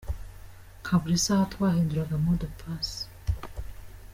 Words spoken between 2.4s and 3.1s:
de passé.